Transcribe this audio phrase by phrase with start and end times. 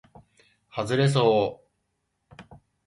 [0.67, 1.61] はずれそ
[2.39, 2.51] う